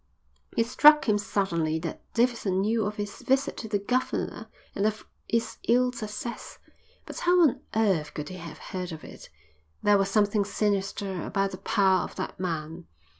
[0.57, 5.05] It struck him suddenly that Davidson knew of his visit to the governor and of
[5.29, 6.57] its ill success.
[7.05, 9.29] But how on earth could he have heard of it?
[9.83, 12.87] There was something sinister about the power of that man.